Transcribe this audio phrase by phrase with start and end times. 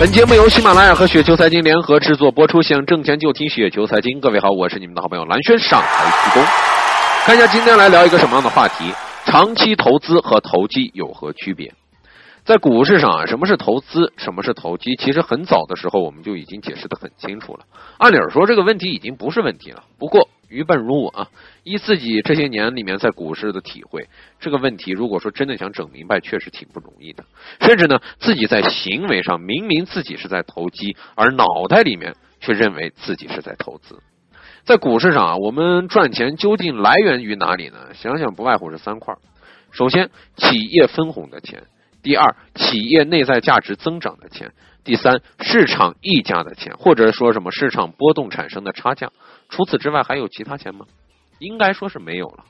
[0.00, 4.20] 本节目由喜马拉雅和雪球财经联合制作播出，想挣钱就听雪球财经。
[4.20, 6.44] 各位好，我是你们的好朋友蓝轩，上台鞠躬。
[7.24, 8.92] 看一下今天来聊一个什么样的话题？
[9.26, 11.74] 长期投资和投机有何区别？
[12.44, 14.94] 在股市上啊，什么是投资，什么是投机？
[14.94, 17.64] 其实很早的时候我们就已经解释的很清楚了。
[17.98, 19.82] 按理说这个问题已经不是问题了。
[19.98, 21.28] 不过愚笨如我啊，
[21.62, 24.08] 依自己这些年里面在股市的体会，
[24.40, 27.24] 这个问题如果说真的想整明白，确实挺不容易的。
[27.60, 33.98] 甚至呢，自己在行为上明明自己是在投机，而脑袋里面却认为自己是在投资。
[34.64, 37.94] 在股市上啊，我们赚钱究竟来源于哪里呢？
[37.94, 39.14] 想想不外乎是三块。
[39.70, 41.60] 首先，企业分红的钱；
[42.02, 44.48] 第二，企业内在价值增长的钱；
[44.82, 49.10] 第三，市场溢价的钱，或者说什么市场波动产生的差价。
[49.48, 50.86] 除此之外，还有其他钱吗？
[51.38, 52.44] 应该说是没有了。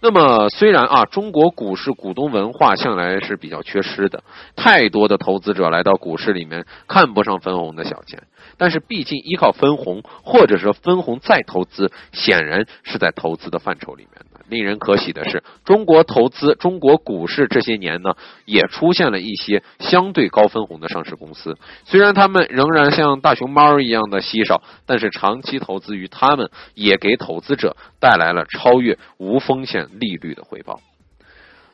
[0.00, 4.22] 那么，虽然啊，中国股市股东文化向来是比较缺失的，
[4.54, 8.22] 太多的投资者来到股市里面看不上分红的小钱，
[8.58, 14.33] 但是毕竟依靠分红或者是分红再投资，显然是在投资的范畴里面的。
[14.48, 18.14] 令人可喜的是，中国投资中国股市这些年呢，
[18.44, 21.56] 也出现了一些相对高分红的上市公司。
[21.84, 30.80] 虽然他们仍然像大熊猫一样的稀少，但是长期投资于他们，也给投资者带来了超越无风险利率的回报。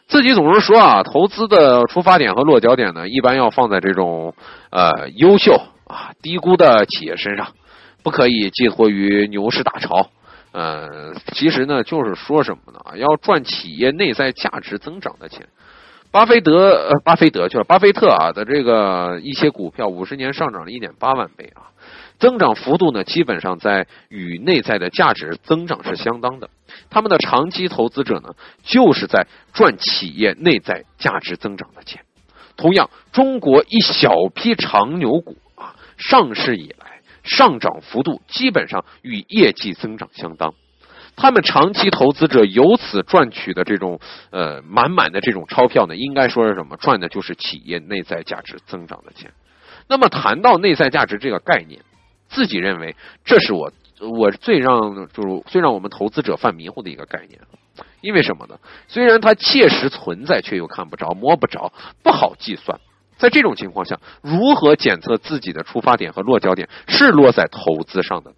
[0.06, 4.34] 自己总是说啊，投资的出发点和落脚点呢，一般要放在这种
[4.70, 5.54] 呃优秀
[5.86, 7.48] 啊低估的企业身上，
[8.02, 10.10] 不可以寄托于牛市大潮。
[10.53, 12.98] 呃，其实呢，就是说什么呢？
[12.98, 15.47] 要赚企业内在价值增长的钱。
[16.11, 21.71] 巴菲德呃，巴菲德去了，巴菲特啊的这个一些股票，五十年上涨了一点八万倍啊，
[22.19, 26.51] 增长幅度呢，基本上在与内在的价值增长是相当的。
[26.91, 28.31] 他们的长期投资者呢，
[28.65, 32.03] 就是在赚企业内在价值增长的钱。
[32.56, 36.89] 同样，中国一小批长牛股啊，上市以来。
[37.31, 40.53] 上涨幅度基本上与业绩增长相当，
[41.15, 44.00] 他们长期投资者由此赚取的这种
[44.31, 46.77] 呃满满的这种钞票呢，应该说是什么？
[46.77, 49.32] 赚的就是企业内在价值增长的钱。
[49.87, 51.81] 那么谈到内在价值这个概念，
[52.28, 57.41] 自己认为这是我我最让就是最让我们投资者犯迷糊的一个概念。
[58.00, 58.59] 因为什么呢？
[58.88, 61.72] 虽然它切实存在，却又看不着、摸不着，
[62.03, 62.81] 不好计算。
[63.20, 68.36] 在这种情况下，如何检测自己的出发点和落脚点是落在投资上的呢？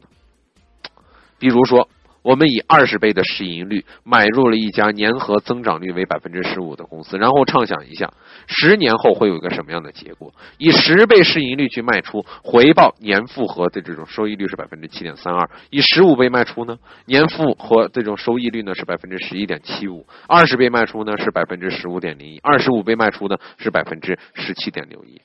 [1.38, 1.88] 比如说。
[2.22, 8.12] 我们以二十倍的市盈率买入了一家年和增长率为百分之十五的公司，然后畅想一下，
[8.46, 10.32] 十年后会有一个什么样的结果？
[10.58, 25.20] 以十倍市盈率去卖出，回报年复合的这种收益率是百分之七点三二；以十五倍卖出呢，年复合这种收益率呢是百分之十一点七五；二十倍卖出呢是百分之十五点零一；二十五倍卖出呢是百分之十七点六一。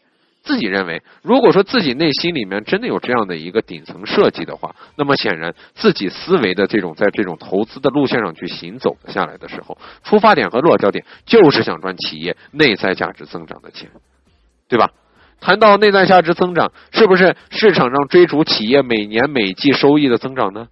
[0.47, 13.89] 自己认为，如果说自己内心里面真的有这样的一个顶层设计的话，那么显然自己思维的这种在这种投资的路线上去行走下来的时候，出发点和落脚点就是想赚企业内在价值增长的钱，
[14.69, 14.89] 对吧？
[15.41, 20.69] 谈到内在价值增长，是不是市场上追逐企业每年每季收益的增长呢？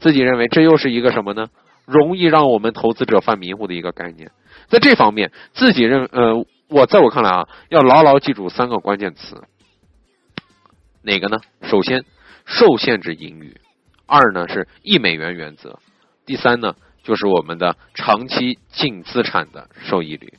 [0.00, 1.46] 自己认为这又是一个什么呢？
[1.86, 4.30] 容易让我们投资者犯迷糊的一个概念。
[4.68, 6.44] 在这方面，自己认呃。
[6.68, 9.42] 我在我看来啊，要牢牢记住三个关键词，
[11.02, 11.38] 哪个呢？
[11.62, 12.04] 首先，
[12.46, 13.54] 受限制盈余；
[14.06, 15.78] 二呢是一美元原则；
[16.24, 20.32] 第三呢就是我们的长期净资产的收益率。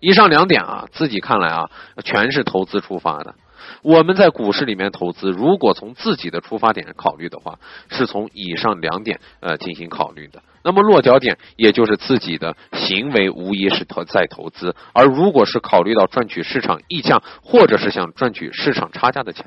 [0.00, 1.70] 以上两点啊，自己看来啊，
[2.04, 3.34] 全是投资出发的。
[3.80, 7.58] 我们在股市里面投资，如果从自己的出发点考虑的话，
[7.88, 10.42] 是从以上两点呃进行考虑的。
[10.64, 14.74] 那么落脚点，也就是自己的行为，无疑是投在投资。
[14.94, 19.44] 而如果是考虑到赚取市场溢价，或者是想赚取市场差价的钱，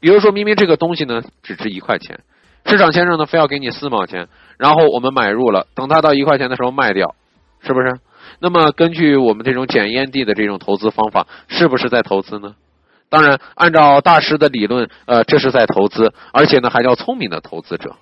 [0.00, 2.20] 比如说明明这个东西呢只值一块钱，
[2.66, 4.28] 市场先生呢非要给你四毛钱，
[4.58, 7.14] 然后我们买入了，等它到一块钱的时候卖掉，
[7.62, 7.98] 是不是？
[8.38, 12.54] 那么根据我们这种捡烟蒂的这种投资方法，是不是在投资呢？
[13.08, 17.96] 当然，按照大师的理论，呃，这是在投资，而且呢还叫聪明的投资者。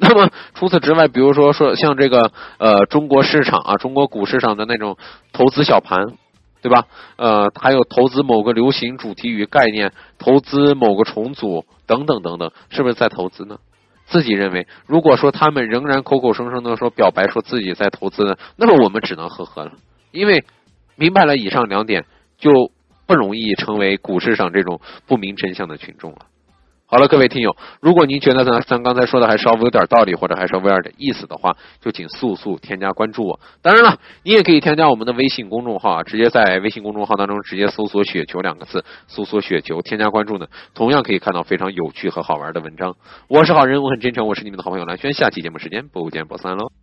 [0.02, 4.96] 那么除此之外，比如说说像这个呃中国市场啊，中国股市上的那种
[5.30, 6.14] 投资小盘，
[6.62, 6.86] 对吧？
[7.16, 13.58] 呃，还有投资某个流行主题与概念，投资某个重组等等等等，是不是在投资呢？
[14.06, 19.72] 自己认为，如果说他们仍然口口声声的说表白说自己在投资呢，那么我们只能呵呵了，
[20.12, 20.44] 因为
[20.96, 22.06] 明白了以上两点，
[22.38, 22.72] 就
[23.06, 26.26] 不容易成为股市上这种不明真相的群众了。
[26.90, 33.38] 好了，各位听友，如果您觉得咱咱刚才说的还稍微有点道理，或者还稍微有点意思的话，就请速速添加关注我。
[33.62, 42.96] 当然了，你也可以添加我们的微信公众号啊，直接在微信公众号当中直接搜索“雪球”两个字，搜索“雪球”，添加关注呢，同样可以看到非常有趣和好玩的文章。
[43.28, 46.79] 我是好人，我很真诚，我是你们的好朋友蓝轩，下期节目时间不见不散喽。